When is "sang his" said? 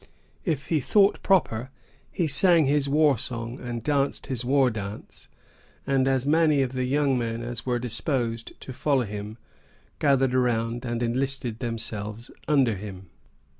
2.25-2.89